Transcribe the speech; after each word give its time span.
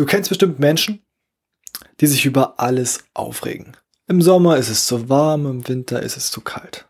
Du 0.00 0.06
kennst 0.06 0.30
bestimmt 0.30 0.58
Menschen, 0.58 1.02
die 2.00 2.06
sich 2.06 2.24
über 2.24 2.58
alles 2.58 3.04
aufregen. 3.12 3.76
Im 4.08 4.22
Sommer 4.22 4.56
ist 4.56 4.70
es 4.70 4.86
zu 4.86 5.10
warm, 5.10 5.44
im 5.44 5.68
Winter 5.68 6.02
ist 6.02 6.16
es 6.16 6.30
zu 6.30 6.40
kalt. 6.40 6.88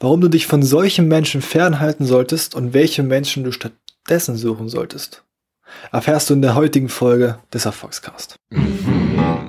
Warum 0.00 0.20
du 0.20 0.28
dich 0.28 0.46
von 0.46 0.62
solchen 0.62 1.08
Menschen 1.08 1.40
fernhalten 1.40 2.04
solltest 2.04 2.54
und 2.54 2.74
welche 2.74 3.02
Menschen 3.02 3.42
du 3.42 3.52
stattdessen 3.52 4.36
suchen 4.36 4.68
solltest, 4.68 5.24
erfährst 5.92 6.28
du 6.28 6.34
in 6.34 6.42
der 6.42 6.54
heutigen 6.54 6.90
Folge 6.90 7.38
des 7.54 7.64
Erfolgscast. 7.64 8.36
Mhm. 8.50 9.43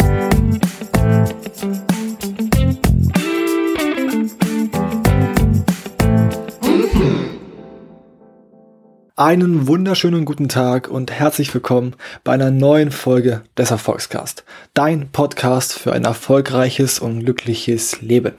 Einen 9.17 9.65
wunderschönen 9.65 10.25
guten 10.25 10.49
Tag 10.49 10.89
und 10.89 11.09
herzlich 11.09 11.53
willkommen 11.53 11.95
bei 12.25 12.33
einer 12.33 12.51
neuen 12.51 12.91
Folge 12.91 13.45
des 13.57 13.71
Erfolgscast. 13.71 14.43
Dein 14.73 15.09
Podcast 15.09 15.71
für 15.71 15.93
ein 15.93 16.03
erfolgreiches 16.03 16.99
und 16.99 17.21
glückliches 17.21 18.01
Leben. 18.01 18.33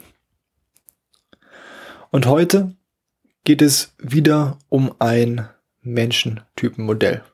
Und 2.11 2.27
heute 2.27 2.77
geht 3.45 3.63
es 3.63 3.95
wieder 3.97 4.59
um 4.69 4.95
ein 4.99 5.49
Menschentypenmodell. 5.81 7.25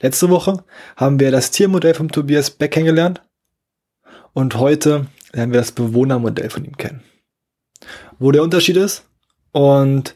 Letzte 0.00 0.30
Woche 0.30 0.62
haben 0.94 1.18
wir 1.18 1.32
das 1.32 1.50
Tiermodell 1.50 1.94
von 1.94 2.08
Tobias 2.08 2.50
Beck 2.52 2.70
kennengelernt 2.70 3.20
und 4.32 4.54
heute 4.54 5.08
lernen 5.32 5.50
wir 5.50 5.58
das 5.58 5.72
Bewohnermodell 5.72 6.50
von 6.50 6.64
ihm 6.64 6.76
kennen. 6.76 7.02
Wo 8.20 8.30
der 8.30 8.44
Unterschied 8.44 8.76
ist 8.76 9.08
und 9.50 10.14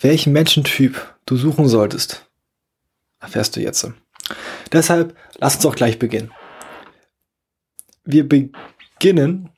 welchen 0.00 0.32
Menschentyp 0.32 1.14
du 1.26 1.36
suchen 1.36 1.68
solltest, 1.68 2.28
erfährst 3.20 3.56
du 3.56 3.60
jetzt. 3.60 3.86
Deshalb 4.72 5.16
lass 5.38 5.56
uns 5.56 5.66
auch 5.66 5.74
gleich 5.74 5.98
beginnen. 5.98 6.30
Wir 8.04 8.28
beginnen 8.28 9.50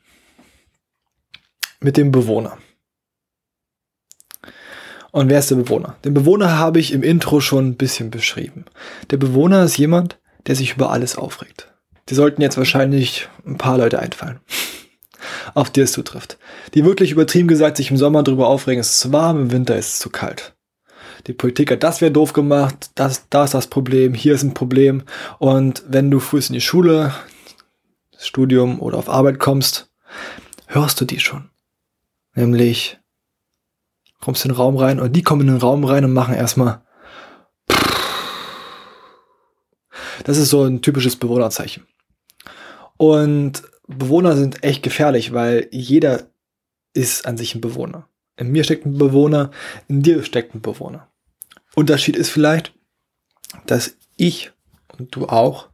mit 1.80 1.96
dem 1.96 2.12
Bewohner. 2.12 2.58
Und 5.10 5.30
wer 5.30 5.38
ist 5.38 5.50
der 5.50 5.56
Bewohner? 5.56 5.96
Den 6.04 6.14
Bewohner 6.14 6.58
habe 6.58 6.80
ich 6.80 6.92
im 6.92 7.02
Intro 7.02 7.40
schon 7.40 7.68
ein 7.68 7.76
bisschen 7.76 8.10
beschrieben. 8.10 8.66
Der 9.10 9.16
Bewohner 9.16 9.64
ist 9.64 9.78
jemand, 9.78 10.18
der 10.46 10.54
sich 10.54 10.74
über 10.74 10.90
alles 10.90 11.16
aufregt. 11.16 11.72
Die 12.08 12.14
sollten 12.14 12.42
jetzt 12.42 12.56
wahrscheinlich 12.56 13.28
ein 13.46 13.58
paar 13.58 13.78
Leute 13.78 13.98
einfallen 13.98 14.40
auf 15.54 15.70
die 15.70 15.80
es 15.80 15.92
zutrifft. 15.92 16.38
Die 16.74 16.84
wirklich 16.84 17.10
übertrieben 17.10 17.48
gesagt 17.48 17.76
sich 17.76 17.90
im 17.90 17.96
Sommer 17.96 18.22
darüber 18.22 18.48
aufregen, 18.48 18.80
es 18.80 19.04
ist 19.04 19.12
warm, 19.12 19.42
im 19.42 19.52
Winter 19.52 19.76
ist 19.76 19.94
es 19.94 19.98
zu 19.98 20.10
kalt. 20.10 20.54
Die 21.26 21.32
Politik 21.32 21.70
hat 21.70 21.82
das 21.82 22.00
wäre 22.00 22.12
doof 22.12 22.32
gemacht, 22.32 22.90
das, 22.94 23.28
da 23.28 23.44
ist 23.44 23.54
das 23.54 23.66
Problem, 23.66 24.14
hier 24.14 24.34
ist 24.34 24.42
ein 24.42 24.54
Problem. 24.54 25.02
Und 25.38 25.82
wenn 25.88 26.10
du 26.10 26.20
früh 26.20 26.40
in 26.40 26.54
die 26.54 26.60
Schule, 26.60 27.12
das 28.12 28.26
Studium 28.26 28.80
oder 28.80 28.98
auf 28.98 29.08
Arbeit 29.08 29.38
kommst, 29.38 29.90
hörst 30.66 31.00
du 31.00 31.04
die 31.04 31.20
schon. 31.20 31.50
Nämlich, 32.34 32.98
kommst 34.20 34.44
in 34.44 34.50
den 34.50 34.56
Raum 34.56 34.76
rein 34.76 35.00
und 35.00 35.14
die 35.14 35.22
kommen 35.22 35.42
in 35.42 35.48
den 35.48 35.56
Raum 35.56 35.84
rein 35.84 36.04
und 36.04 36.12
machen 36.12 36.34
erstmal. 36.34 36.82
Das 40.24 40.36
ist 40.36 40.50
so 40.50 40.64
ein 40.64 40.82
typisches 40.82 41.16
Bewohnerzeichen. 41.16 41.86
Und 42.96 43.62
Bewohner 43.88 44.36
sind 44.36 44.62
echt 44.62 44.82
gefährlich, 44.82 45.32
weil 45.32 45.68
jeder 45.70 46.30
ist 46.92 47.26
an 47.26 47.36
sich 47.36 47.54
ein 47.54 47.60
Bewohner. 47.60 48.06
In 48.36 48.52
mir 48.52 48.62
steckt 48.62 48.86
ein 48.86 48.98
Bewohner, 48.98 49.50
in 49.88 50.02
dir 50.02 50.22
steckt 50.22 50.54
ein 50.54 50.60
Bewohner. 50.60 51.08
Unterschied 51.74 52.16
ist 52.16 52.30
vielleicht, 52.30 52.72
dass 53.66 53.96
ich 54.16 54.52
und 54.96 55.14
du 55.14 55.26
auch, 55.26 55.68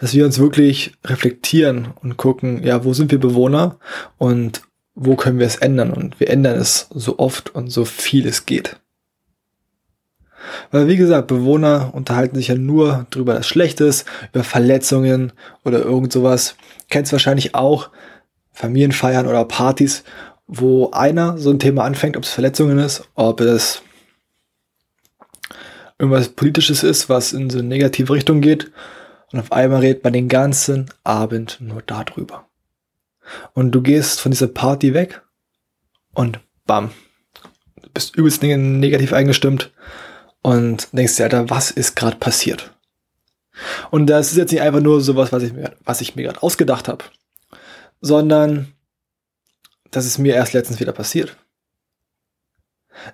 dass 0.00 0.14
wir 0.14 0.24
uns 0.24 0.38
wirklich 0.38 0.92
reflektieren 1.04 1.92
und 2.02 2.16
gucken, 2.16 2.62
ja, 2.62 2.84
wo 2.84 2.94
sind 2.94 3.10
wir 3.10 3.20
Bewohner 3.20 3.78
und 4.18 4.62
wo 4.94 5.16
können 5.16 5.38
wir 5.38 5.46
es 5.46 5.56
ändern? 5.56 5.92
Und 5.92 6.20
wir 6.20 6.30
ändern 6.30 6.58
es 6.58 6.88
so 6.94 7.18
oft 7.18 7.54
und 7.54 7.68
so 7.70 7.84
viel 7.84 8.26
es 8.26 8.46
geht. 8.46 8.80
Weil 10.70 10.88
wie 10.88 10.96
gesagt, 10.96 11.28
Bewohner 11.28 11.90
unterhalten 11.92 12.36
sich 12.36 12.48
ja 12.48 12.54
nur 12.54 13.06
darüber, 13.10 13.34
dass 13.34 13.46
Schlechtes, 13.46 14.04
über 14.32 14.44
Verletzungen 14.44 15.32
oder 15.64 15.80
irgend 15.80 16.12
sowas. 16.12 16.56
Kennst 16.90 17.12
wahrscheinlich 17.12 17.54
auch 17.54 17.90
Familienfeiern 18.52 19.26
oder 19.26 19.44
Partys, 19.44 20.04
wo 20.46 20.90
einer 20.90 21.38
so 21.38 21.50
ein 21.50 21.58
Thema 21.58 21.84
anfängt, 21.84 22.16
ob 22.16 22.24
es 22.24 22.30
Verletzungen 22.30 22.78
ist, 22.78 23.08
ob 23.14 23.40
es 23.40 23.82
irgendwas 25.98 26.28
Politisches 26.30 26.82
ist, 26.82 27.08
was 27.08 27.32
in 27.32 27.50
so 27.50 27.58
eine 27.58 27.68
negative 27.68 28.12
Richtung 28.12 28.40
geht. 28.40 28.70
Und 29.32 29.40
auf 29.40 29.52
einmal 29.52 29.80
redet 29.80 30.04
man 30.04 30.12
den 30.12 30.28
ganzen 30.28 30.90
Abend 31.02 31.58
nur 31.60 31.82
darüber. 31.82 32.46
Und 33.54 33.72
du 33.72 33.80
gehst 33.80 34.20
von 34.20 34.30
dieser 34.30 34.48
Party 34.48 34.94
weg 34.94 35.22
und 36.14 36.40
bam, 36.66 36.90
du 37.82 37.88
bist 37.92 38.14
übelst 38.16 38.42
negativ 38.42 39.12
eingestimmt 39.12 39.72
und 40.44 40.88
denkst 40.92 41.16
dir, 41.16 41.24
Alter, 41.24 41.48
was 41.48 41.70
ist 41.70 41.96
gerade 41.96 42.18
passiert? 42.18 42.74
Und 43.90 44.08
das 44.08 44.30
ist 44.30 44.36
jetzt 44.36 44.52
nicht 44.52 44.60
einfach 44.60 44.82
nur 44.82 45.00
sowas, 45.00 45.32
was 45.32 45.42
ich 45.42 45.54
mir, 45.54 45.74
was 45.84 46.02
ich 46.02 46.16
mir 46.16 46.24
gerade 46.24 46.42
ausgedacht 46.42 46.86
habe, 46.86 47.02
sondern 48.02 48.74
das 49.90 50.04
ist 50.04 50.18
mir 50.18 50.34
erst 50.34 50.52
letztens 50.52 50.80
wieder 50.80 50.92
passiert. 50.92 51.38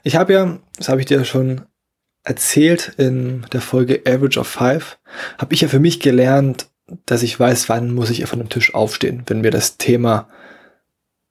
Ich 0.03 0.17
habe 0.17 0.33
ja, 0.33 0.59
das 0.77 0.89
habe 0.89 1.01
ich 1.01 1.07
dir 1.07 1.25
schon 1.25 1.63
erzählt 2.25 2.95
in 2.97 3.47
der 3.53 3.61
Folge 3.61 4.03
Average 4.07 4.41
of 4.41 4.49
Five, 4.49 4.99
habe 5.39 5.55
ich 5.55 5.61
ja 5.61 5.69
für 5.69 5.79
mich 5.79 6.01
gelernt, 6.01 6.69
dass 7.07 7.23
ich 7.23 7.39
weiß, 7.39 7.69
wann 7.69 7.95
muss 7.95 8.11
ich 8.11 8.27
von 8.27 8.41
dem 8.41 8.49
Tisch 8.49 8.75
aufstehen, 8.75 9.23
wenn 9.27 9.41
mir 9.41 9.53
das 9.53 9.77
Thema, 9.77 10.29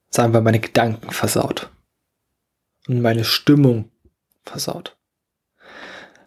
sagen 0.09 0.33
wir, 0.33 0.39
meine 0.39 0.61
Gedanken 0.61 1.11
versaut 1.11 1.69
und 2.87 3.01
meine 3.01 3.25
Stimmung 3.25 3.91
versaut. 4.45 4.95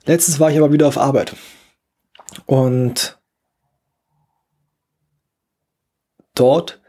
Letztens 0.04 0.40
war 0.40 0.50
ich 0.50 0.58
aber 0.58 0.72
wieder 0.72 0.88
auf 0.88 0.98
Arbeit. 0.98 1.34
Und 2.46 3.18
dort 6.34 6.80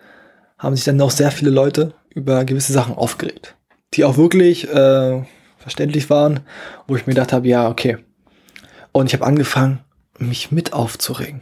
haben 0.58 0.76
sich 0.76 0.86
dann 0.86 0.98
noch 0.98 1.12
sehr 1.12 1.32
viele 1.32 1.52
Leute 1.52 1.96
über 2.10 2.46
gewisse 2.46 2.74
Sachen 2.74 2.96
aufgeregt, 2.96 3.56
die 3.94 4.06
auch 4.06 4.18
wirklich 4.18 4.68
äh, 4.70 5.24
verständlich 5.58 6.10
waren, 6.10 6.42
wo 6.88 6.96
ich 6.96 7.06
mir 7.06 7.14
gedacht 7.14 7.34
habe, 7.34 7.48
ja, 7.48 7.70
okay. 7.70 7.98
Und 8.92 9.08
ich 9.08 9.14
habe 9.14 9.26
angefangen, 9.26 9.80
mich 10.20 10.52
mit 10.52 10.74
aufzuregen. 10.74 11.42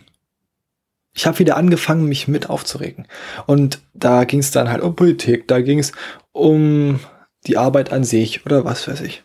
Ich 1.14 1.26
habe 1.26 1.40
wieder 1.40 1.58
angefangen, 1.58 2.08
mich 2.08 2.28
mit 2.28 2.50
aufzuregen. 2.50 3.06
Und 3.46 3.82
da 3.94 4.24
ging 4.24 4.40
es 4.40 4.52
dann 4.52 4.70
halt 4.70 4.82
um 4.82 4.96
Politik, 4.96 5.48
da 5.48 5.60
ging 5.62 5.80
es 5.80 5.92
um 6.32 7.00
die 7.48 7.58
Arbeit 7.58 7.92
an 7.92 8.04
sich 8.04 8.46
oder 8.46 8.64
was 8.64 8.88
weiß 8.88 9.02
ich. 9.02 9.22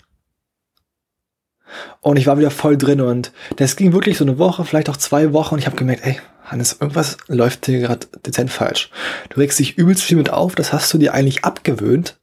Und 2.00 2.16
ich 2.16 2.26
war 2.26 2.38
wieder 2.38 2.50
voll 2.50 2.76
drin 2.76 3.00
und 3.00 3.32
das 3.56 3.76
ging 3.76 3.92
wirklich 3.92 4.18
so 4.18 4.24
eine 4.24 4.38
Woche, 4.38 4.64
vielleicht 4.64 4.88
auch 4.88 4.96
zwei 4.96 5.32
Wochen 5.32 5.54
und 5.54 5.58
ich 5.60 5.66
habe 5.66 5.76
gemerkt, 5.76 6.04
ey, 6.04 6.20
Hannes, 6.44 6.76
irgendwas 6.80 7.16
läuft 7.26 7.66
hier 7.66 7.80
gerade 7.80 8.06
dezent 8.24 8.50
falsch. 8.50 8.90
Du 9.30 9.40
regst 9.40 9.58
dich 9.58 9.76
übelst 9.76 10.02
viel 10.02 10.16
mit 10.16 10.30
auf, 10.30 10.54
das 10.54 10.72
hast 10.72 10.92
du 10.94 10.98
dir 10.98 11.12
eigentlich 11.12 11.44
abgewöhnt. 11.44 12.18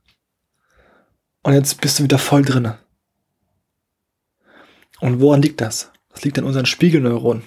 Und 1.44 1.54
jetzt 1.54 1.81
bist 1.81 2.00
du 2.00 2.04
wieder 2.04 2.18
voll 2.18 2.44
drin. 2.44 2.74
Und 5.02 5.20
woran 5.20 5.42
liegt 5.42 5.60
das? 5.60 5.92
Das 6.10 6.24
liegt 6.24 6.40
an 6.40 6.46
unseren 6.46 6.66
Spiegelneuronen. 6.66 7.44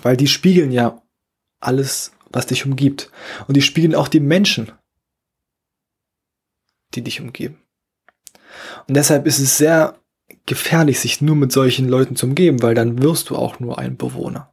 Weil 0.00 0.16
die 0.16 0.28
spiegeln 0.28 0.72
ja 0.72 1.02
alles, 1.60 2.12
was 2.30 2.46
dich 2.46 2.64
umgibt. 2.64 3.10
Und 3.46 3.56
die 3.56 3.62
spiegeln 3.62 3.94
auch 3.94 4.08
die 4.08 4.20
Menschen, 4.20 4.72
die 6.94 7.02
dich 7.02 7.20
umgeben. 7.20 7.60
Und 8.88 8.96
deshalb 8.96 9.26
ist 9.26 9.38
es 9.38 9.58
sehr 9.58 9.98
gefährlich, 10.46 11.00
sich 11.00 11.20
nur 11.20 11.36
mit 11.36 11.52
solchen 11.52 11.88
Leuten 11.88 12.16
zu 12.16 12.26
umgeben, 12.26 12.62
weil 12.62 12.74
dann 12.74 13.02
wirst 13.02 13.30
du 13.30 13.36
auch 13.36 13.60
nur 13.60 13.78
ein 13.78 13.96
Bewohner. 13.96 14.52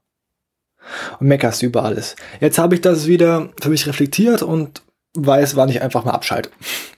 Und 1.19 1.28
meckerst 1.28 1.63
über 1.63 1.84
alles. 1.84 2.16
Jetzt 2.42 2.57
habe 2.57 2.75
ich 2.75 2.81
das 2.81 3.07
wieder 3.07 3.50
für 3.62 3.69
mich 3.69 3.88
reflektiert 3.88 4.42
und 4.42 4.84
weiß, 5.16 5.56
wann 5.56 5.69
ich 5.69 5.81
einfach 5.81 6.04
mal 6.04 6.12
abschalte 6.12 6.50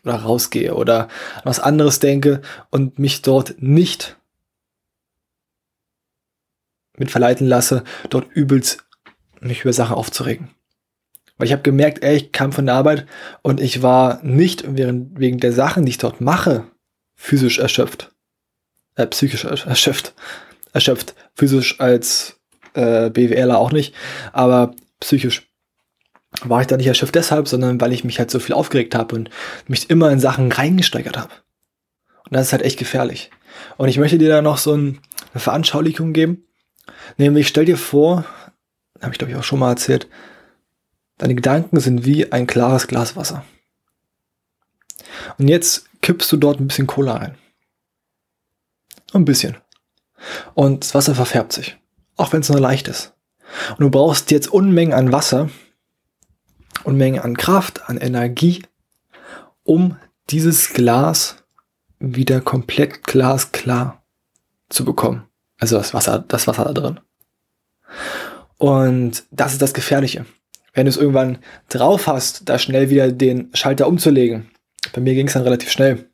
oder 0.04 0.16
rausgehe 0.16 0.74
oder 0.74 1.10
was 1.44 1.60
anderes 1.60 2.00
denke 2.00 2.42
und 2.72 2.98
mich 2.98 3.22
dort 3.22 3.62
nicht 3.62 4.18
mit 6.98 7.12
verleiten 7.12 7.46
lasse, 7.46 7.84
dort 8.10 8.32
übelst 8.34 8.86
mich 9.42 9.62
über 9.62 9.74
Sachen 9.74 9.98
aufzuregen. 9.98 10.50
Weil 11.38 11.48
ich 11.48 11.52
habe 11.52 11.62
gemerkt, 11.62 12.04
ey, 12.04 12.16
ich 12.16 12.32
kam 12.32 12.54
von 12.54 12.66
der 12.66 12.76
Arbeit 12.76 13.06
und 13.42 13.60
ich 13.60 13.82
war 13.82 14.24
nicht 14.24 14.64
wegen 14.78 15.40
der 15.40 15.52
Sachen, 15.52 15.86
die 15.86 15.90
ich 15.90 15.98
dort 15.98 16.22
mache, 16.22 16.66
physisch 17.16 17.60
erschöpft 17.60 18.15
äh, 18.96 19.08
psychisch 19.08 19.46
erschöpft, 19.46 20.14
erschöpft, 20.74 21.16
physisch 21.36 21.80
als 21.80 22.40
äh, 22.74 23.10
BWLer 23.10 23.58
auch 23.58 23.72
nicht, 23.72 23.94
aber 24.34 24.74
psychisch 25.00 25.50
war 26.44 26.62
ich 26.62 26.68
da 26.68 26.76
nicht 26.76 26.88
erschöpft 26.88 27.16
deshalb, 27.16 27.48
sondern 27.48 27.80
weil 27.80 27.94
ich 27.94 28.04
mich 28.04 28.20
halt 28.20 28.30
so 28.30 28.40
viel 28.40 28.56
aufgeregt 28.56 28.94
habe 28.96 29.16
und 29.16 29.30
mich 29.68 29.90
immer 29.90 30.12
in 30.12 30.20
Sachen 30.20 30.52
reingesteigert 30.52 31.18
habe. 31.18 31.32
Und 32.26 32.34
das 32.34 32.48
ist 32.48 32.52
halt 32.52 32.64
echt 32.64 32.78
gefährlich. 32.78 33.32
Und 33.78 33.88
ich 33.88 33.98
möchte 33.98 34.18
dir 34.18 34.28
da 34.28 34.42
noch 34.42 34.58
so 34.58 34.74
ein, 34.74 35.00
eine 35.34 35.40
Veranschaulichung 35.40 36.12
geben, 36.12 36.46
Nämlich 37.18 37.48
stell 37.48 37.66
dir 37.66 37.78
vor, 37.78 38.26
habe 39.02 39.12
ich 39.12 39.18
glaube 39.18 39.32
ich 39.32 39.38
auch 39.38 39.44
schon 39.44 39.60
mal 39.60 39.72
erzählt, 39.72 40.08
deine 41.18 41.36
Gedanken 41.36 41.80
sind 41.80 42.06
wie 42.06 42.32
ein 42.32 42.48
klares 42.48 42.88
Glas 42.88 43.16
Wasser. 43.16 43.46
Und 45.38 45.48
jetzt 45.48 45.90
kippst 46.02 46.32
du 46.32 46.38
dort 46.38 46.60
ein 46.60 46.68
bisschen 46.68 46.88
Cola 46.88 47.18
rein. 47.18 47.38
Ein 49.16 49.24
bisschen. 49.24 49.56
Und 50.56 50.84
das 50.84 50.94
Wasser 50.94 51.16
verfärbt 51.16 51.54
sich. 51.54 51.78
Auch 52.18 52.34
wenn 52.34 52.42
es 52.42 52.50
nur 52.50 52.60
leicht 52.60 52.90
ist. 52.90 53.14
Und 53.72 53.80
du 53.80 53.90
brauchst 53.90 54.30
jetzt 54.30 54.50
Unmengen 54.50 54.94
an 54.94 55.14
Wasser, 55.14 55.50
Unmengen 56.84 57.22
an 57.22 57.38
Kraft, 57.38 57.90
an 57.90 57.96
Energie, 57.98 58.64
um 59.64 59.96
dieses 60.30 60.74
Glas 60.74 61.46
wieder 62.00 62.42
komplett 62.42 63.04
glasklar 63.04 64.04
zu 64.68 64.84
bekommen. 64.84 65.24
Also 65.60 65.78
das 65.78 65.94
Wasser, 65.94 66.20
das 66.28 66.46
Wasser 66.48 66.66
da 66.66 66.74
drin. 66.74 67.00
Und 68.58 69.24
das 69.32 69.54
ist 69.54 69.62
das 69.62 69.74
Gefährliche. 69.74 70.26
Wenn 70.74 70.88
du 70.88 70.90
es 70.90 70.98
irgendwann 70.98 71.38
drauf 71.70 72.08
hast, 72.08 72.50
da 72.50 72.60
schnell 72.60 72.90
wieder 72.90 73.14
den 73.14 73.50
Schalter 73.54 73.88
umzulegen. 73.88 74.52
Bei 74.92 75.00
mir 75.00 75.14
ging 75.14 75.28
es 75.28 75.34
dann 75.34 75.44
relativ 75.44 75.72
schnell. 75.72 76.10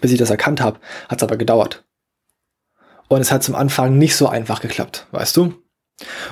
Bis 0.00 0.12
ich 0.12 0.18
das 0.18 0.30
erkannt 0.30 0.60
habe, 0.60 0.78
hat 1.08 1.18
es 1.18 1.24
aber 1.24 1.36
gedauert. 1.36 1.84
Und 3.08 3.20
es 3.20 3.30
hat 3.30 3.42
zum 3.42 3.54
Anfang 3.54 3.98
nicht 3.98 4.16
so 4.16 4.28
einfach 4.28 4.60
geklappt, 4.60 5.06
weißt 5.10 5.36
du? 5.36 5.54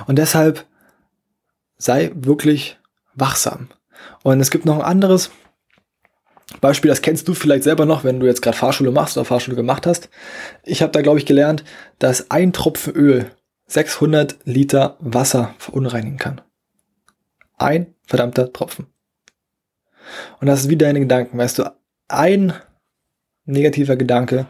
Und 0.07 0.17
deshalb 0.17 0.65
sei 1.77 2.11
wirklich 2.15 2.79
wachsam. 3.13 3.69
Und 4.23 4.39
es 4.39 4.51
gibt 4.51 4.65
noch 4.65 4.75
ein 4.75 4.81
anderes 4.81 5.31
Beispiel, 6.61 6.89
das 6.89 7.01
kennst 7.01 7.27
du 7.27 7.33
vielleicht 7.33 7.63
selber 7.63 7.85
noch, 7.85 8.03
wenn 8.03 8.19
du 8.19 8.25
jetzt 8.25 8.41
gerade 8.41 8.57
Fahrschule 8.57 8.91
machst 8.91 9.17
oder 9.17 9.25
Fahrschule 9.25 9.55
gemacht 9.55 9.87
hast. 9.87 10.09
Ich 10.63 10.81
habe 10.81 10.91
da, 10.91 11.01
glaube 11.01 11.19
ich, 11.19 11.25
gelernt, 11.25 11.63
dass 11.99 12.29
ein 12.31 12.53
Tropfen 12.53 12.93
Öl 12.93 13.31
600 13.67 14.37
Liter 14.43 14.97
Wasser 14.99 15.55
verunreinigen 15.57 16.17
kann. 16.17 16.41
Ein 17.57 17.95
verdammter 18.05 18.51
Tropfen. 18.51 18.87
Und 20.39 20.47
das 20.47 20.61
ist 20.61 20.69
wie 20.69 20.77
deine 20.77 20.99
Gedanken, 20.99 21.37
weißt 21.37 21.59
du, 21.59 21.75
ein 22.07 22.53
negativer 23.45 23.95
Gedanke 23.95 24.45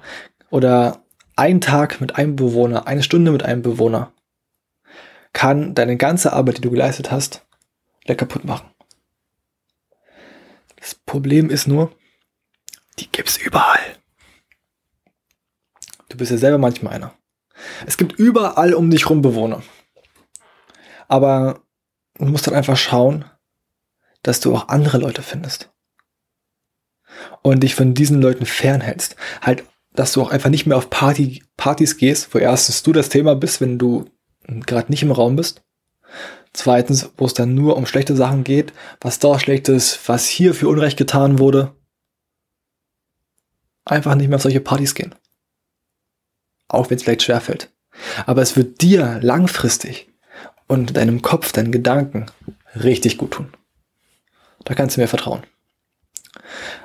oder 0.49 1.02
ein 1.35 1.61
Tag 1.61 2.01
mit 2.01 2.15
einem 2.15 2.35
Bewohner, 2.35 2.87
eine 2.87 3.03
Stunde 3.03 3.31
mit 3.31 3.43
einem 3.43 3.61
Bewohner 3.61 4.13
kann 5.33 5.73
deine 5.73 5.97
ganze 5.97 6.33
Arbeit, 6.33 6.57
die 6.57 6.61
du 6.61 6.71
geleistet 6.71 7.11
hast, 7.11 7.45
wieder 8.01 8.15
kaputt 8.15 8.45
machen. 8.45 8.69
Das 10.77 10.95
Problem 10.95 11.49
ist 11.49 11.67
nur, 11.67 11.95
die 12.99 13.11
gibt's 13.11 13.37
überall. 13.37 13.97
Du 16.09 16.17
bist 16.17 16.31
ja 16.31 16.37
selber 16.37 16.59
manchmal 16.59 16.93
einer. 16.93 17.15
Es 17.87 17.97
gibt 17.97 18.13
überall 18.13 18.73
um 18.73 18.91
dich 18.91 19.09
rum 19.09 19.21
Bewohner. 19.21 19.63
Aber 21.07 21.61
du 22.15 22.25
musst 22.25 22.45
dann 22.45 22.53
einfach 22.53 22.77
schauen, 22.77 23.25
dass 24.21 24.39
du 24.39 24.55
auch 24.55 24.67
andere 24.67 24.97
Leute 24.97 25.21
findest. 25.21 25.71
Und 27.41 27.61
dich 27.61 27.75
von 27.75 27.93
diesen 27.93 28.21
Leuten 28.21 28.45
fernhältst. 28.45 29.15
Halt, 29.41 29.63
dass 29.93 30.13
du 30.13 30.21
auch 30.21 30.31
einfach 30.31 30.49
nicht 30.49 30.65
mehr 30.65 30.77
auf 30.77 30.89
Party, 30.89 31.43
Partys 31.57 31.97
gehst, 31.97 32.33
wo 32.33 32.39
erstens 32.39 32.83
du 32.83 32.91
das 32.93 33.09
Thema 33.09 33.35
bist, 33.35 33.61
wenn 33.61 33.77
du 33.77 34.05
gerade 34.47 34.91
nicht 34.91 35.03
im 35.03 35.11
Raum 35.11 35.35
bist. 35.35 35.63
Zweitens, 36.51 37.09
wo 37.17 37.25
es 37.25 37.33
dann 37.33 37.55
nur 37.55 37.77
um 37.77 37.85
schlechte 37.85 38.15
Sachen 38.15 38.43
geht, 38.43 38.73
was 39.01 39.19
da 39.19 39.39
schlecht 39.39 39.69
ist, 39.69 40.07
was 40.07 40.27
hier 40.27 40.53
für 40.53 40.67
Unrecht 40.67 40.97
getan 40.97 41.39
wurde. 41.39 41.75
Einfach 43.85 44.15
nicht 44.15 44.27
mehr 44.27 44.35
auf 44.35 44.43
solche 44.43 44.61
Partys 44.61 44.93
gehen. 44.93 45.15
Auch 46.67 46.89
wenn 46.89 46.97
es 46.97 47.03
vielleicht 47.03 47.23
schwerfällt. 47.23 47.71
Aber 48.25 48.41
es 48.41 48.55
wird 48.55 48.81
dir 48.81 49.19
langfristig 49.21 50.11
und 50.67 50.95
deinem 50.95 51.21
Kopf, 51.21 51.51
deinen 51.51 51.71
Gedanken 51.71 52.27
richtig 52.75 53.17
gut 53.17 53.31
tun. 53.31 53.53
Da 54.63 54.73
kannst 54.73 54.95
du 54.95 55.01
mir 55.01 55.07
vertrauen. 55.07 55.43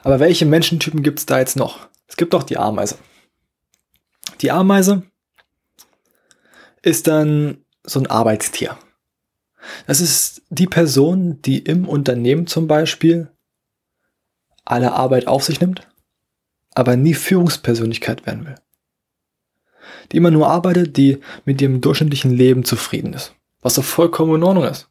Aber 0.03 0.21
welche 0.21 0.47
Menschentypen 0.47 1.03
gibt 1.03 1.21
es 1.21 1.27
da 1.27 1.39
jetzt 1.39 1.57
noch? 1.57 1.89
Es 2.09 2.17
gibt 2.17 2.33
doch 2.33 2.43
die 2.43 2.57
Ameise. 2.57 2.99
Die 4.41 4.51
Ameise 4.51 5.03
ist 6.83 7.07
dann 7.07 7.65
so 7.85 8.01
ein 8.01 8.07
Arbeitstier. 8.07 8.79
Das 9.87 10.01
ist 10.01 10.43
die 10.49 10.67
Person, 10.67 11.43
die 11.43 11.59
im 11.59 11.89
Unternehmen 11.89 12.47
zum 12.47 12.67
Beispiel 12.67 13.31
alle 14.65 14.93
Arbeit 14.93 15.27
auf 15.27 15.45
sich 15.45 15.61
nimmt, 15.61 15.89
aber 16.75 16.97
nie 16.97 17.15
Führungspersönlichkeit 17.15 18.27
werden 18.27 18.47
will. 18.47 18.55
Die 20.13 20.17
immer 20.17 20.31
nur 20.31 20.49
arbeitet, 20.49 20.97
die 20.97 21.21
mit 21.45 21.61
ihrem 21.61 21.81
durchschnittlichen 21.81 22.31
Leben 22.31 22.65
zufrieden 22.65 23.15
ist, 23.15 23.35
was 23.61 23.75
doch 23.75 23.85
vollkommen 23.85 24.37
in 24.37 24.43
Ordnung 24.43 24.65
ist. 24.65 24.89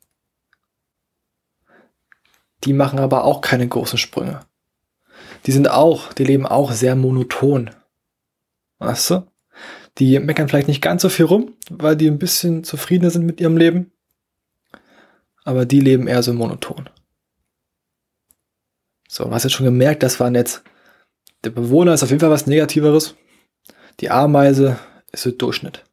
Die 2.64 2.74
machen 2.74 3.00
aber 3.00 3.24
auch 3.24 3.42
keine 3.42 3.68
großen 3.68 3.98
Sprünge. 3.98 4.47
Die 5.46 5.52
sind 5.52 5.70
auch, 5.70 6.14
die 6.14 6.24
leben 6.24 6.46
auch 6.46 6.72
sehr 6.72 6.96
monoton. 6.96 7.70
Weißt 8.80 9.12
du? 9.12 9.28
Die 9.98 10.20
meckern 10.20 10.48
vielleicht 10.48 10.68
nicht 10.68 10.82
ganz 10.82 11.02
so 11.02 11.10
viel 11.10 11.26
rum, 11.26 11.54
weil 11.70 11.96
die 11.96 12.08
ein 12.08 12.20
bisschen 12.20 12.64
zufriedener 12.64 13.10
sind 13.10 13.26
mit 13.26 13.40
ihrem 13.40 13.58
Leben 13.58 13.92
aber 15.48 15.66
die 15.66 15.80
leben 15.80 16.08
eher 16.08 16.22
so 16.24 16.34
monoton. 16.34 16.90
So, 19.08 19.24
du 19.24 19.32
hast 19.32 19.46
jetzt 19.46 19.54
schon 19.54 19.66
gemerkt, 19.66 20.04
das 20.04 20.20
waren 20.20 20.36
jetzt, 20.36 20.62
der 21.46 21.52
Bewohner 21.52 21.94
ist 21.94 22.04
auf 22.04 22.10
jeden 22.10 22.20
Fall 22.20 22.32
was 22.32 22.48
Negativeres. 22.48 23.16
Die 24.02 24.12
Ameise 24.12 24.78
ist 25.14 25.24
so 25.24 25.32
Durchschnitt. 25.32 25.86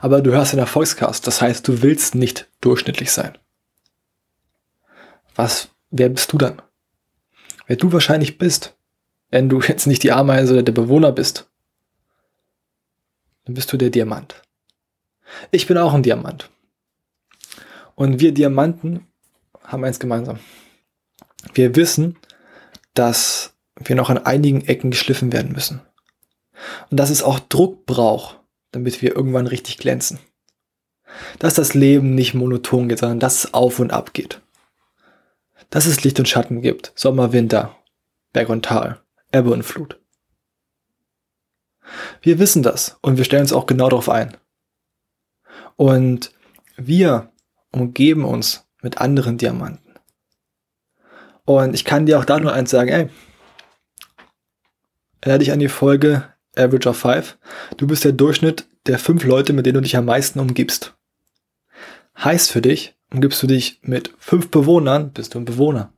Aber 0.00 0.20
du 0.20 0.32
hörst 0.32 0.54
den 0.54 0.58
Erfolgscast, 0.58 1.24
das 1.24 1.40
heißt, 1.40 1.68
du 1.68 1.82
willst 1.82 2.16
nicht 2.16 2.50
durchschnittlich 2.60 3.12
sein. 3.12 3.38
Was, 5.36 5.68
wer 5.90 6.08
bist 6.08 6.32
du 6.32 6.38
dann? 6.38 6.60
Wer 7.70 7.76
du 7.76 7.92
wahrscheinlich 7.92 8.36
bist, 8.36 8.76
wenn 9.30 9.48
du 9.48 9.60
jetzt 9.60 9.86
nicht 9.86 10.02
die 10.02 10.10
Ameise 10.10 10.54
oder 10.54 10.64
der 10.64 10.72
Bewohner 10.72 11.12
bist, 11.12 11.48
dann 13.44 13.54
bist 13.54 13.72
du 13.72 13.76
der 13.76 13.90
Diamant. 13.90 14.42
Ich 15.52 15.68
bin 15.68 15.78
auch 15.78 15.94
ein 15.94 16.02
Diamant. 16.02 16.50
Und 17.94 18.18
wir 18.18 18.34
Diamanten 18.34 19.06
haben 19.62 19.84
eins 19.84 20.00
gemeinsam. 20.00 20.40
Wir 21.54 21.76
wissen, 21.76 22.18
dass 22.94 23.54
wir 23.76 23.94
noch 23.94 24.10
an 24.10 24.18
einigen 24.18 24.62
Ecken 24.62 24.90
geschliffen 24.90 25.32
werden 25.32 25.52
müssen. 25.52 25.80
Und 26.90 26.96
dass 26.98 27.10
es 27.10 27.22
auch 27.22 27.38
Druck 27.38 27.86
braucht, 27.86 28.40
damit 28.72 29.00
wir 29.00 29.14
irgendwann 29.14 29.46
richtig 29.46 29.78
glänzen. 29.78 30.18
Dass 31.38 31.54
das 31.54 31.74
Leben 31.74 32.16
nicht 32.16 32.34
monoton 32.34 32.88
geht, 32.88 32.98
sondern 32.98 33.20
dass 33.20 33.44
es 33.44 33.54
auf 33.54 33.78
und 33.78 33.92
ab 33.92 34.12
geht. 34.12 34.40
Dass 35.70 35.86
es 35.86 36.02
Licht 36.02 36.18
und 36.18 36.28
Schatten 36.28 36.60
gibt, 36.62 36.92
Sommer, 36.94 37.32
Winter, 37.32 37.76
Berg 38.32 38.48
und 38.48 38.64
Tal, 38.64 39.00
Ebbe 39.32 39.50
und 39.50 39.62
Flut. 39.62 40.00
Wir 42.22 42.38
wissen 42.38 42.62
das 42.62 42.98
und 43.02 43.16
wir 43.16 43.24
stellen 43.24 43.42
uns 43.42 43.52
auch 43.52 43.66
genau 43.66 43.88
darauf 43.88 44.08
ein. 44.08 44.36
Und 45.76 46.32
wir 46.76 47.32
umgeben 47.72 48.24
uns 48.24 48.66
mit 48.82 48.98
anderen 48.98 49.38
Diamanten. 49.38 49.94
Und 51.44 51.74
ich 51.74 51.84
kann 51.84 52.06
dir 52.06 52.18
auch 52.18 52.24
da 52.24 52.38
nur 52.38 52.52
eins 52.52 52.70
sagen, 52.70 52.90
ey, 52.90 53.08
erinnere 55.20 55.38
dich 55.40 55.52
an 55.52 55.58
die 55.58 55.68
Folge 55.68 56.32
Average 56.56 56.88
of 56.88 56.98
Five. 56.98 57.38
Du 57.76 57.86
bist 57.86 58.04
der 58.04 58.12
Durchschnitt 58.12 58.66
der 58.86 58.98
fünf 58.98 59.24
Leute, 59.24 59.52
mit 59.52 59.66
denen 59.66 59.74
du 59.74 59.80
dich 59.80 59.96
am 59.96 60.04
meisten 60.04 60.40
umgibst. 60.40 60.94
Heißt 62.18 62.50
für 62.50 62.62
dich, 62.62 62.94
umgibst 63.12 63.42
du 63.42 63.46
dich 63.46 63.80
mit 63.82 64.14
fünf 64.18 64.50
Bewohnern, 64.50 65.12
bist 65.12 65.34
du 65.34 65.38
ein 65.38 65.44
Bewohner. 65.44 65.92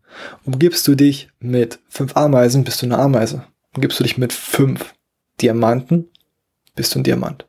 Umgibst 0.45 0.87
du 0.87 0.95
dich 0.95 1.31
mit 1.41 1.79
fünf 1.89 2.17
Ameisen, 2.17 2.65
bist 2.65 2.83
du 2.83 2.87
eine 2.87 2.99
Ameise. 2.99 3.47
Umgibst 3.75 3.99
du 3.99 4.05
dich 4.05 4.19
mit 4.19 4.33
fünf 4.33 4.95
Diamanten, 5.41 6.11
bist 6.75 6.95
du 6.95 7.01
ein 7.01 7.05
Diamant. 7.05 7.47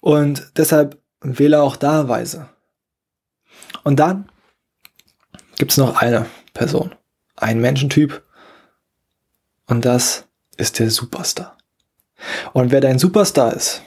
Und 0.00 0.52
deshalb 0.56 1.00
wähle 1.20 1.62
auch 1.62 1.76
da 1.76 2.08
weise. 2.08 2.48
Und 3.84 3.96
dann 3.96 4.30
gibt 5.56 5.72
es 5.72 5.76
noch 5.76 5.96
eine 5.96 6.26
Person, 6.54 6.94
ein 7.36 7.60
Menschentyp 7.60 8.22
und 9.66 9.84
das 9.84 10.26
ist 10.56 10.78
der 10.78 10.90
Superstar. 10.90 11.56
Und 12.52 12.70
wer 12.70 12.80
dein 12.80 12.98
Superstar 12.98 13.52
ist, 13.54 13.82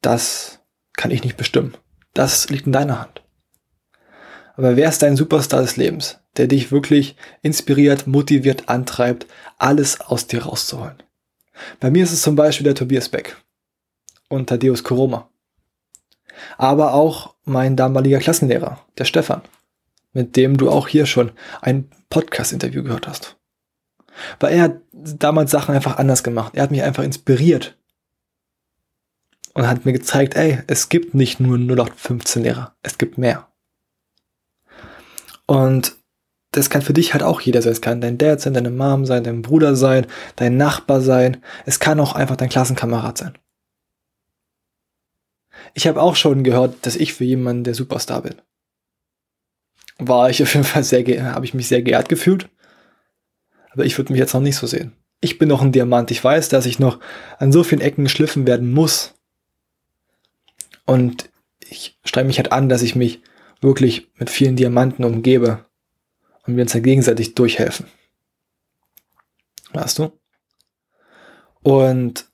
das 0.00 0.60
kann 0.94 1.10
ich 1.10 1.22
nicht 1.22 1.36
bestimmen. 1.36 1.76
Das 2.14 2.48
liegt 2.50 2.66
in 2.66 2.72
deiner 2.72 3.00
Hand. 3.00 3.22
Aber 4.54 4.76
wer 4.76 4.88
ist 4.88 5.02
dein 5.02 5.16
Superstar 5.16 5.62
des 5.62 5.76
Lebens, 5.76 6.20
der 6.36 6.46
dich 6.46 6.70
wirklich 6.70 7.16
inspiriert, 7.40 8.06
motiviert, 8.06 8.68
antreibt, 8.68 9.26
alles 9.58 10.00
aus 10.00 10.26
dir 10.26 10.44
rauszuholen? 10.44 11.02
Bei 11.80 11.90
mir 11.90 12.04
ist 12.04 12.12
es 12.12 12.22
zum 12.22 12.36
Beispiel 12.36 12.64
der 12.64 12.74
Tobias 12.74 13.08
Beck 13.08 13.36
und 14.28 14.48
Thaddeus 14.48 14.84
Koroma 14.84 15.28
aber 16.58 16.94
auch 16.94 17.34
mein 17.44 17.76
damaliger 17.76 18.18
Klassenlehrer, 18.18 18.80
der 18.98 19.04
Stefan, 19.04 19.42
mit 20.12 20.36
dem 20.36 20.56
du 20.56 20.70
auch 20.70 20.88
hier 20.88 21.06
schon 21.06 21.32
ein 21.60 21.90
Podcast-Interview 22.10 22.82
gehört 22.82 23.08
hast. 23.08 23.36
Weil 24.40 24.54
er 24.54 24.62
hat 24.62 24.80
damals 24.92 25.50
Sachen 25.50 25.74
einfach 25.74 25.96
anders 25.96 26.22
gemacht. 26.22 26.54
Er 26.54 26.64
hat 26.64 26.70
mich 26.70 26.82
einfach 26.82 27.02
inspiriert. 27.02 27.78
Und 29.54 29.66
hat 29.66 29.84
mir 29.84 29.92
gezeigt, 29.92 30.34
ey, 30.34 30.62
es 30.66 30.88
gibt 30.88 31.14
nicht 31.14 31.40
nur 31.40 31.56
0815 31.56 32.42
Lehrer, 32.42 32.76
es 32.82 32.98
gibt 32.98 33.18
mehr. 33.18 33.48
Und 35.46 35.96
das 36.52 36.68
kann 36.68 36.82
für 36.82 36.92
dich 36.92 37.14
halt 37.14 37.22
auch 37.22 37.40
jeder 37.40 37.62
sein. 37.62 37.72
Es 37.72 37.80
kann 37.80 38.00
dein 38.00 38.18
Dad 38.18 38.40
sein, 38.40 38.54
deine 38.54 38.70
Mom 38.70 39.06
sein, 39.06 39.24
dein 39.24 39.42
Bruder 39.42 39.74
sein, 39.74 40.06
dein 40.36 40.56
Nachbar 40.56 41.00
sein. 41.00 41.42
Es 41.64 41.80
kann 41.80 41.98
auch 41.98 42.14
einfach 42.14 42.36
dein 42.36 42.50
Klassenkamerad 42.50 43.18
sein. 43.18 43.38
Ich 45.74 45.86
habe 45.86 46.00
auch 46.00 46.16
schon 46.16 46.44
gehört, 46.44 46.84
dass 46.84 46.96
ich 46.96 47.14
für 47.14 47.24
jemanden 47.24 47.64
der 47.64 47.74
Superstar 47.74 48.22
bin. 48.22 48.34
War 49.98 50.28
ich 50.28 50.42
auf 50.42 50.52
jeden 50.54 50.64
Fall 50.64 50.84
sehr, 50.84 51.34
habe 51.34 51.46
ich 51.46 51.54
mich 51.54 51.68
sehr 51.68 51.82
geehrt 51.82 52.08
gefühlt. 52.08 52.48
Aber 53.70 53.86
ich 53.86 53.96
würde 53.96 54.12
mich 54.12 54.20
jetzt 54.20 54.34
noch 54.34 54.40
nicht 54.42 54.56
so 54.56 54.66
sehen. 54.66 54.92
Ich 55.20 55.38
bin 55.38 55.48
noch 55.48 55.62
ein 55.62 55.72
Diamant. 55.72 56.10
Ich 56.10 56.22
weiß, 56.22 56.50
dass 56.50 56.66
ich 56.66 56.78
noch 56.78 56.98
an 57.38 57.52
so 57.52 57.62
vielen 57.62 57.80
Ecken 57.80 58.04
geschliffen 58.04 58.46
werden 58.46 58.72
muss. 58.72 59.14
Und 60.84 61.30
ich 61.60 61.98
strebe 62.04 62.26
mich 62.26 62.38
halt 62.38 62.52
an, 62.52 62.68
dass 62.68 62.82
ich 62.82 62.94
mich 62.94 63.22
wirklich 63.60 64.10
mit 64.16 64.30
vielen 64.30 64.56
Diamanten 64.56 65.04
umgebe 65.04 65.64
und 66.46 66.56
wir 66.56 66.62
uns 66.62 66.74
halt 66.74 66.84
gegenseitig 66.84 67.34
durchhelfen. 67.34 67.86
Weißt 69.72 69.98
du? 69.98 70.12
Und 71.62 72.28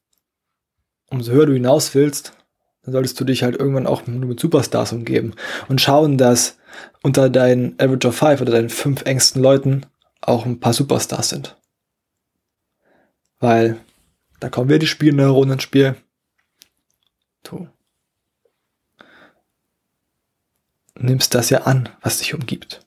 umso 1.10 1.32
höher 1.32 1.46
du 1.46 1.52
hinaus 1.52 1.94
willst, 1.94 2.32
dann 2.82 2.92
solltest 2.92 3.20
du 3.20 3.24
dich 3.24 3.42
halt 3.42 3.56
irgendwann 3.56 3.86
auch 3.86 4.06
nur 4.06 4.28
mit 4.30 4.40
Superstars 4.40 4.92
umgeben 4.92 5.34
und 5.68 5.80
schauen, 5.80 6.16
dass 6.16 6.58
unter 7.02 7.28
deinen 7.28 7.78
Average 7.78 8.08
of 8.08 8.16
Five 8.16 8.40
oder 8.40 8.52
deinen 8.52 8.70
fünf 8.70 9.02
engsten 9.02 9.42
Leuten 9.42 9.86
auch 10.20 10.46
ein 10.46 10.60
paar 10.60 10.72
Superstars 10.72 11.28
sind. 11.28 11.56
Weil 13.38 13.78
da 14.40 14.48
kommen 14.48 14.68
wir 14.68 14.78
die 14.78 14.86
Spielneuronen 14.86 15.54
ins 15.54 15.62
Spiel. 15.62 15.96
Du 17.42 17.68
nimmst 20.98 21.34
das 21.34 21.50
ja 21.50 21.62
an, 21.62 21.88
was 22.02 22.18
dich 22.18 22.34
umgibt. 22.34 22.86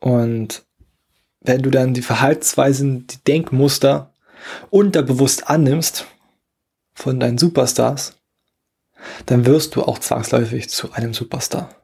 Und 0.00 0.64
wenn 1.40 1.62
du 1.62 1.70
dann 1.70 1.94
die 1.94 2.02
Verhaltensweisen, 2.02 3.06
die 3.06 3.18
Denkmuster 3.18 4.12
unterbewusst 4.70 5.48
annimmst 5.48 6.06
von 6.94 7.20
deinen 7.20 7.38
Superstars, 7.38 8.16
dann 9.26 9.46
wirst 9.46 9.74
du 9.74 9.82
auch 9.82 9.98
zwangsläufig 9.98 10.68
zu 10.68 10.92
einem 10.92 11.14
Superstar. 11.14 11.74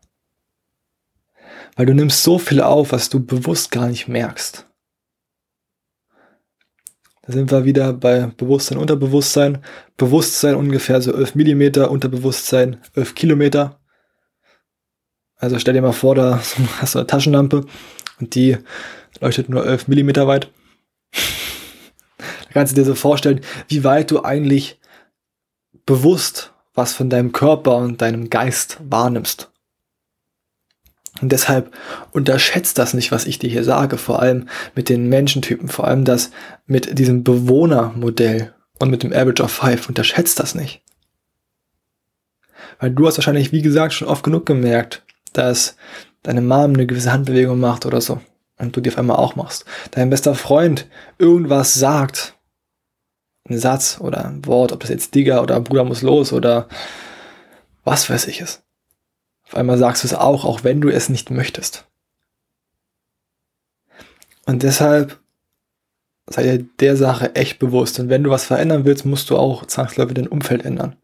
Weil 1.77 1.87
du 1.87 1.95
nimmst 1.95 2.23
so 2.23 2.39
viel 2.39 2.61
auf, 2.61 2.93
was 2.93 3.09
du 3.09 3.25
bewusst 3.25 3.71
gar 3.71 3.89
nicht 3.89 4.09
merkst. 4.09 4.68
Da 7.29 7.35
sind 7.35 7.51
wir 7.51 7.67
wieder 7.67 7.93
bei 7.93 8.33
Bewusstsein, 8.39 8.79
Unterbewusstsein. 8.79 9.59
Bewusstsein 9.99 10.55
ungefähr 10.55 11.03
so 11.03 11.13
11 11.13 11.35
Millimeter, 11.35 11.91
Unterbewusstsein 11.91 12.81
11 12.95 13.15
Kilometer. 13.15 13.79
Also 15.37 15.59
stell 15.59 15.75
dir 15.75 15.83
mal 15.83 15.93
vor, 15.93 16.15
da 16.15 16.41
hast 16.81 16.95
du 16.95 17.01
eine 17.01 17.07
Taschenlampe 17.07 17.67
und 18.19 18.35
die 18.35 18.57
leuchtet 19.21 19.51
nur 19.51 19.67
11 19.67 19.89
Millimeter 19.89 20.27
weit. 20.27 20.51
da 22.17 22.51
kannst 22.55 22.73
du 22.73 22.81
dir 22.81 22.87
so 22.87 22.95
vorstellen, 22.95 23.43
wie 23.69 23.85
weit 23.85 24.11
du 24.11 24.25
eigentlich 24.25 24.81
bewusst 25.85 26.55
was 26.73 26.95
von 26.95 27.11
deinem 27.11 27.33
Körper 27.33 27.77
und 27.77 28.01
deinem 28.01 28.31
Geist 28.31 28.79
wahrnimmst. 28.89 29.53
Und 31.21 31.31
deshalb 31.31 31.73
unterschätzt 32.13 32.79
das 32.79 32.95
nicht, 32.95 33.13
was 33.13 33.27
ich 33.27 33.39
dir 33.39 33.51
hier 33.51 33.65
sage, 33.65 33.99
vor 33.99 34.21
allem 34.21 34.49
mit 34.75 34.89
den 34.89 35.09
Menschentypen, 35.09 35.69
vor 35.69 35.87
allem 35.87 36.05
das 36.05 36.31
mit 36.67 36.99
diesem 36.99 37.25
Bewohnermodell 37.25 38.55
und 38.79 38.91
mit 38.91 39.03
dem 39.03 39.13
Average 39.13 39.43
of 39.43 39.51
Five, 39.51 39.89
unterschätzt 39.89 40.39
das 40.39 40.55
nicht. 40.55 40.83
Weil 42.79 42.91
du 42.91 43.07
hast 43.07 43.19
wahrscheinlich, 43.19 43.53
wie 43.53 43.63
gesagt, 43.63 43.95
schon 43.95 44.09
oft 44.09 44.23
genug 44.23 44.47
gemerkt, 44.47 45.03
dass 45.33 45.77
deine 46.23 46.41
Mom 46.41 46.75
eine 46.75 46.87
gewisse 46.87 47.13
Handbewegung 47.13 47.59
macht 47.59 47.87
oder 47.87 48.01
so 48.01 48.21
und 48.59 48.77
du 48.77 48.81
die 48.81 48.91
auf 48.91 48.99
einmal 48.99 49.17
auch 49.17 49.37
machst. 49.37 49.65
Dein 49.93 50.11
bester 50.11 50.35
Freund 50.35 50.87
irgendwas 51.19 51.75
sagt, 51.75 52.35
ein 53.49 53.59
Satz 53.59 53.99
oder 54.01 54.25
ein 54.27 54.45
Wort, 54.47 54.73
ob 54.73 54.81
das 54.81 54.91
jetzt 54.91 55.15
Digger 55.15 55.43
oder 55.43 55.61
Bruder 55.61 55.85
muss 55.85 56.03
los 56.03 56.33
oder 56.33 56.69
was 57.85 58.11
weiß 58.11 58.27
ich 58.27 58.41
es. 58.41 58.63
Auf 59.49 59.55
einmal 59.55 59.79
sagst 59.79 60.05
du 60.05 60.09
es 60.09 60.15
auch, 60.15 60.45
auch 60.45 60.65
wenn 60.65 60.81
du 60.81 60.89
es 60.89 61.09
nicht 61.09 61.31
möchtest. 61.31 61.87
Und 64.47 64.63
deshalb 64.63 65.19
sei 66.27 66.43
dir 66.43 66.67
der 66.81 66.97
Sache 66.97 67.35
echt 67.35 67.59
bewusst. 67.59 67.99
Und 67.99 68.11
wenn 68.11 68.23
du 68.23 68.31
was 68.31 68.45
verändern 68.45 68.85
willst, 68.85 69.07
musst 69.07 69.31
du 69.31 69.37
auch 69.37 69.67
zwangsläufig 69.67 70.15
dein 70.15 70.29
Umfeld 70.29 70.65
ändern. 70.65 70.97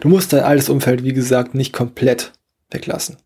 Du 0.00 0.08
musst 0.08 0.32
dein 0.32 0.42
altes 0.42 0.68
Umfeld, 0.68 1.04
wie 1.04 1.12
gesagt, 1.12 1.54
nicht 1.54 1.72
komplett 1.72 2.32
weglassen. 2.70 3.16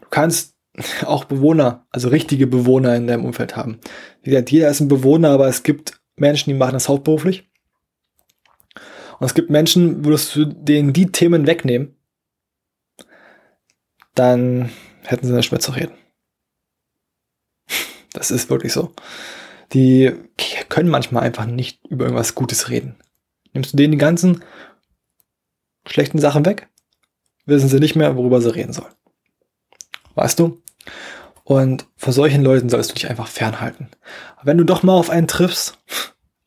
Du 0.00 0.08
kannst 0.10 0.54
auch 1.04 1.24
Bewohner, 1.24 1.86
also 1.90 2.08
richtige 2.08 2.46
Bewohner 2.46 2.94
in 2.94 3.06
deinem 3.06 3.24
Umfeld 3.24 3.56
haben. 3.56 3.80
Wie 4.22 4.30
gesagt, 4.30 4.50
jeder 4.50 4.68
ist 4.68 4.80
ein 4.80 4.88
Bewohner, 4.88 5.30
aber 5.30 5.48
es 5.48 5.62
gibt 5.62 6.00
Menschen, 6.16 6.50
die 6.50 6.58
machen 6.58 6.74
das 6.74 6.88
hauptberuflich. 6.88 7.48
Und 9.18 9.26
es 9.26 9.34
gibt 9.34 9.50
Menschen, 9.50 10.04
würdest 10.04 10.34
du 10.34 10.44
denen 10.44 10.92
die 10.92 11.12
Themen 11.12 11.46
wegnehmen, 11.46 11.96
dann 14.20 14.70
hätten 15.04 15.26
sie 15.26 15.32
nicht 15.32 15.50
mehr 15.50 15.60
zu 15.60 15.72
reden. 15.72 15.94
Das 18.12 18.30
ist 18.30 18.50
wirklich 18.50 18.74
so. 18.74 18.92
Die 19.72 20.12
können 20.68 20.90
manchmal 20.90 21.22
einfach 21.22 21.46
nicht 21.46 21.86
über 21.86 22.04
irgendwas 22.04 22.34
Gutes 22.34 22.68
reden. 22.68 22.96
Nimmst 23.54 23.72
du 23.72 23.78
denen 23.78 23.92
die 23.92 23.98
ganzen 23.98 24.44
schlechten 25.86 26.18
Sachen 26.18 26.44
weg, 26.44 26.68
wissen 27.46 27.70
sie 27.70 27.80
nicht 27.80 27.96
mehr, 27.96 28.14
worüber 28.14 28.42
sie 28.42 28.54
reden 28.54 28.74
sollen. 28.74 28.92
Weißt 30.16 30.38
du? 30.38 30.60
Und 31.44 31.86
vor 31.96 32.12
solchen 32.12 32.42
Leuten 32.42 32.68
sollst 32.68 32.90
du 32.90 32.94
dich 32.94 33.08
einfach 33.08 33.26
fernhalten. 33.26 33.88
Wenn 34.42 34.58
du 34.58 34.64
doch 34.64 34.82
mal 34.82 34.92
auf 34.92 35.08
einen 35.08 35.28
triffst, 35.28 35.78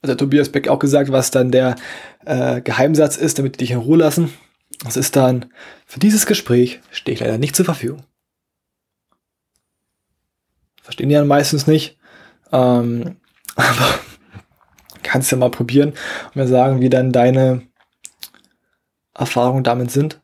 also 0.03 0.13
Tobias 0.13 0.50
Beck 0.50 0.68
auch 0.68 0.80
gesagt, 0.80 1.12
was 1.12 1.32
dann 1.32 1.51
der 1.51 1.75
äh, 2.24 2.62
Geheimsatz 2.62 3.18
ist, 3.18 3.39
damit 3.39 3.56
die 3.56 3.60
dich 3.60 3.72
in 3.72 3.80
Ruhe 3.80 3.98
lassen, 3.98 4.32
das 4.84 4.98
ist 4.98 5.16
dann, 5.16 5.52
für 5.86 6.00
dieses 6.00 6.25
Gespräch 6.25 6.82
stehe 6.92 7.13
ich 7.13 7.22
leider 7.22 7.38
nicht 7.38 7.56
zur 7.56 7.66
Verfügung. 7.66 8.04
Verstehen 10.82 11.10
die 11.10 11.16
ja 11.16 11.24
meistens 11.24 11.68
nicht. 11.68 11.98
Ähm, 12.52 13.18
aber 13.56 14.00
kannst 15.04 15.32
ja 15.32 15.38
mal 15.38 15.52
probieren 15.52 15.90
und 15.90 16.36
mir 16.36 16.48
sagen, 16.48 16.82
wie 16.82 16.90
dann 16.90 17.12
deine 17.12 17.62
Erfahrungen 19.13 19.63
damit 19.63 19.92
sind. 19.92 20.20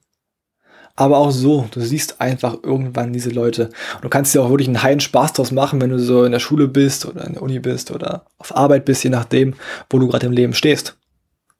Aber 0.95 1.17
auch 1.17 1.31
so, 1.31 1.67
du 1.71 1.79
siehst 1.79 2.19
einfach 2.19 2.57
irgendwann 2.61 3.13
diese 3.13 3.29
Leute. 3.29 3.69
Und 3.95 4.03
du 4.03 4.09
kannst 4.09 4.33
dir 4.33 4.41
auch 4.41 4.49
wirklich 4.49 4.67
einen 4.67 4.83
heilen 4.83 4.99
Spaß 4.99 5.31
draus 5.33 5.51
machen, 5.51 5.79
wenn 5.79 5.91
du 5.91 5.99
so 5.99 6.25
in 6.25 6.33
der 6.33 6.39
Schule 6.39 6.67
bist 6.67 7.05
oder 7.05 7.25
in 7.25 7.33
der 7.33 7.41
Uni 7.41 7.59
bist 7.59 7.91
oder 7.91 8.25
auf 8.37 8.53
Arbeit 8.55 8.83
bist, 8.83 9.03
je 9.05 9.09
nachdem, 9.09 9.53
wo 9.89 9.99
du 9.99 10.07
gerade 10.09 10.25
im 10.25 10.33
Leben 10.33 10.53
stehst. 10.53 10.97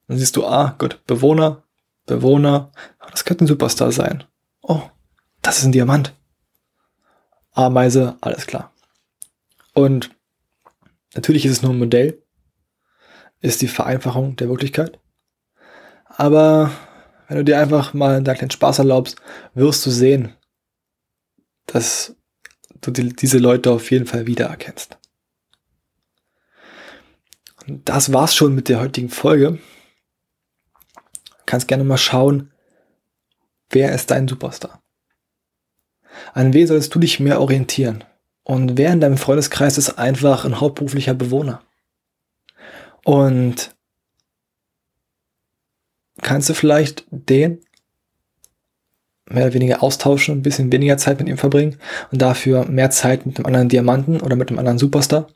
Dann 0.08 0.18
siehst 0.18 0.36
du, 0.36 0.46
ah, 0.46 0.76
gut, 0.78 1.00
Bewohner, 1.08 1.64
Bewohner, 2.10 2.72
das 3.12 3.26
könnte 3.26 3.46
ein 3.46 3.48
Superstar 3.48 3.92
sein. 3.92 4.24
Oh, 4.62 4.82
das 5.42 5.60
ist 5.60 5.66
ein 5.66 5.72
Diamant. 5.72 6.16
Ameise, 7.52 8.18
alles 8.22 8.48
klar. 8.48 8.74
Und 9.74 10.12
natürlich 11.16 11.46
ist 11.46 11.54
es 11.54 11.62
nur 11.62 11.72
ein 11.72 11.80
Modell, 11.80 12.22
ist 13.40 13.62
die 13.62 13.68
Vereinfachung 13.68 14.36
der 14.36 14.50
Wirklichkeit. 14.50 15.00
Aber 16.06 16.72
wenn 17.28 17.38
du 17.38 17.44
dir 17.44 17.60
einfach 17.60 17.94
mal 17.94 18.22
da 18.24 18.34
kleinen 18.34 18.52
Spaß 18.52 18.80
erlaubst, 18.80 19.18
wirst 19.54 19.86
du 19.86 19.92
sehen, 19.92 20.34
dass 21.66 22.16
du 22.82 22.92
die, 22.92 23.10
diese 23.10 23.38
Leute 23.38 23.72
auf 23.72 23.92
jeden 23.92 24.06
Fall 24.06 24.26
wiedererkennst. 24.26 24.98
Und 27.68 27.88
das 27.88 28.12
war's 28.12 28.36
schon 28.36 28.56
mit 28.56 28.68
der 28.68 28.80
heutigen 28.80 29.10
Folge 29.10 29.60
kannst 31.50 31.68
gerne 31.68 31.84
mal 31.84 31.98
schauen, 31.98 32.52
wer 33.72 33.92
ist 33.94 34.12
dein 34.12 34.28
Superstar? 34.28 34.84
An 36.34 36.54
wen 36.54 36.68
solltest 36.68 36.94
du 36.94 37.00
dich 37.00 37.20
mehr 37.20 37.42
orientieren? 37.42 38.04
Und 38.44 38.78
wer 38.78 38.94
in 38.94 39.02
deinem 39.02 39.18
Freundeskreis 39.18 39.78
ist 39.80 39.98
einfach 39.98 40.46
ein 40.46 40.62
hauptberuflicher 40.62 41.16
Bewohner? 41.16 41.64
Und 43.04 43.76
kannst 46.22 46.50
du 46.50 46.54
vielleicht 46.54 47.06
den 47.10 47.62
mehr 49.28 49.46
oder 49.46 49.54
weniger 49.54 49.82
austauschen, 49.82 50.38
ein 50.38 50.44
bisschen 50.44 50.72
weniger 50.72 50.98
Zeit 50.98 51.20
mit 51.20 51.30
ihm 51.30 51.38
verbringen 51.38 51.80
und 52.12 52.22
dafür 52.22 52.66
mehr 52.66 52.92
Zeit 52.92 53.26
mit 53.26 53.38
einem 53.38 53.46
anderen 53.48 53.70
Diamanten 53.70 54.22
oder 54.22 54.36
mit 54.36 54.50
einem 54.50 54.60
anderen 54.60 54.78
Superstar? 54.78 55.28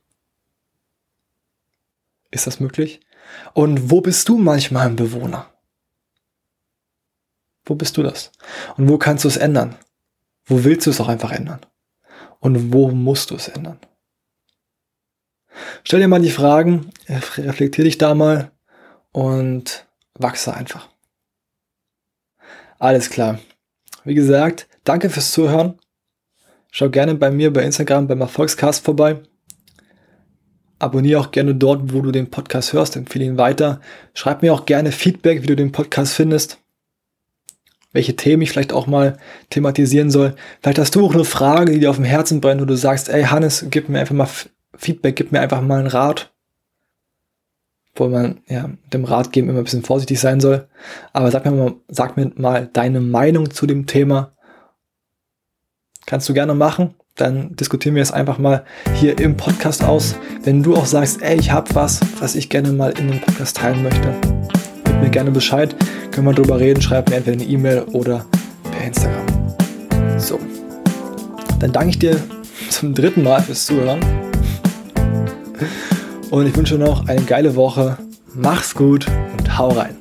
Ist 2.29 2.45
das 2.45 2.59
möglich? 2.59 2.99
Und 3.53 3.89
wo 3.89 4.01
bist 4.01 4.29
du 4.29 4.37
manchmal 4.37 4.87
ein 4.87 4.95
Bewohner? 4.95 5.52
Wo 7.65 7.75
bist 7.75 7.97
du 7.97 8.03
das? 8.03 8.31
Und 8.77 8.89
wo 8.89 8.97
kannst 8.97 9.23
du 9.23 9.27
es 9.27 9.37
ändern? 9.37 9.75
Wo 10.45 10.63
willst 10.63 10.85
du 10.85 10.89
es 10.89 10.99
auch 10.99 11.07
einfach 11.07 11.31
ändern? 11.31 11.61
Und 12.39 12.73
wo 12.73 12.89
musst 12.89 13.31
du 13.31 13.35
es 13.35 13.47
ändern? 13.47 13.79
Stell 15.83 15.99
dir 15.99 16.07
mal 16.07 16.21
die 16.21 16.31
Fragen, 16.31 16.89
reflektier 17.07 17.85
dich 17.85 17.97
da 17.97 18.15
mal 18.15 18.51
und 19.11 19.85
wachse 20.15 20.53
einfach. 20.53 20.89
Alles 22.79 23.09
klar. 23.09 23.39
Wie 24.03 24.15
gesagt, 24.15 24.67
danke 24.83 25.09
fürs 25.09 25.31
Zuhören. 25.31 25.79
Schau 26.71 26.89
gerne 26.89 27.15
bei 27.15 27.31
mir 27.31 27.53
bei 27.53 27.63
Instagram 27.63 28.07
beim 28.07 28.21
Erfolgscast 28.21 28.83
vorbei. 28.83 29.21
Abonniere 30.79 31.21
auch 31.21 31.31
gerne 31.31 31.55
dort, 31.55 31.93
wo 31.93 32.01
du 32.01 32.11
den 32.11 32.29
Podcast 32.29 32.73
hörst, 32.73 32.97
empfehle 32.97 33.25
ihn 33.25 33.37
weiter. 33.37 33.79
Schreib 34.13 34.41
mir 34.41 34.53
auch 34.53 34.65
gerne 34.65 34.91
Feedback, 34.91 35.43
wie 35.43 35.47
du 35.47 35.55
den 35.55 35.71
Podcast 35.71 36.13
findest. 36.13 36.62
Welche 37.93 38.15
Themen 38.15 38.41
ich 38.41 38.51
vielleicht 38.51 38.73
auch 38.73 38.87
mal 38.87 39.17
thematisieren 39.49 40.11
soll. 40.11 40.35
Vielleicht 40.61 40.79
hast 40.79 40.95
du 40.95 41.05
auch 41.05 41.13
eine 41.13 41.25
Frage, 41.25 41.71
die 41.71 41.79
dir 41.79 41.89
auf 41.89 41.95
dem 41.95 42.05
Herzen 42.05 42.41
brennt, 42.41 42.61
wo 42.61 42.65
du 42.65 42.75
sagst, 42.75 43.09
ey 43.09 43.23
Hannes, 43.23 43.67
gib 43.69 43.87
mir 43.87 43.99
einfach 43.99 44.15
mal 44.15 44.27
Feedback, 44.75 45.15
gib 45.15 45.31
mir 45.31 45.41
einfach 45.41 45.61
mal 45.61 45.79
einen 45.79 45.87
Rat. 45.87 46.31
Wo 47.95 48.07
man 48.07 48.41
ja 48.47 48.67
mit 48.67 48.93
dem 48.93 49.05
Rat 49.05 49.31
geben 49.31 49.49
immer 49.49 49.59
ein 49.59 49.63
bisschen 49.63 49.83
vorsichtig 49.83 50.19
sein 50.19 50.41
soll. 50.41 50.67
Aber 51.13 51.29
sag 51.31 51.45
mir 51.45 51.51
mal, 51.51 51.75
sag 51.87 52.17
mir 52.17 52.31
mal 52.35 52.67
deine 52.73 52.99
Meinung 52.99 53.51
zu 53.51 53.67
dem 53.67 53.85
Thema. 53.85 54.33
Kannst 56.05 56.27
du 56.27 56.33
gerne 56.33 56.55
machen 56.55 56.95
dann 57.15 57.55
diskutieren 57.55 57.95
wir 57.95 58.01
es 58.01 58.11
einfach 58.11 58.39
mal 58.39 58.65
hier 58.95 59.19
im 59.19 59.37
Podcast 59.37 59.83
aus. 59.83 60.15
Wenn 60.43 60.63
du 60.63 60.75
auch 60.75 60.85
sagst, 60.85 61.21
ey, 61.21 61.37
ich 61.37 61.51
habe 61.51 61.73
was, 61.75 61.99
was 62.19 62.35
ich 62.35 62.49
gerne 62.49 62.71
mal 62.71 62.91
in 62.97 63.07
den 63.07 63.21
Podcast 63.21 63.57
teilen 63.57 63.83
möchte, 63.83 64.13
mir 65.03 65.09
gerne 65.09 65.31
Bescheid, 65.31 65.75
können 66.11 66.27
wir 66.27 66.33
drüber 66.33 66.59
reden, 66.59 66.81
schreib 66.81 67.09
mir 67.09 67.17
entweder 67.17 67.41
eine 67.41 67.51
E-Mail 67.51 67.81
oder 67.91 68.25
per 68.71 68.87
Instagram. 68.87 69.25
So, 70.17 70.39
dann 71.59 71.71
danke 71.71 71.89
ich 71.89 71.99
dir 71.99 72.17
zum 72.69 72.93
dritten 72.93 73.23
Mal 73.23 73.41
fürs 73.41 73.65
Zuhören. 73.65 73.99
Und 76.29 76.47
ich 76.47 76.55
wünsche 76.55 76.75
noch 76.75 77.07
eine 77.07 77.21
geile 77.21 77.55
Woche. 77.55 77.97
Mach's 78.33 78.73
gut 78.73 79.05
und 79.37 79.57
hau 79.57 79.69
rein. 79.69 79.95